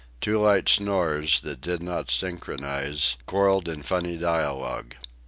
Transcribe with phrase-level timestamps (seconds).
[0.19, 4.95] Two light snores, that did not synchronise, quarrelled in funny dialogue.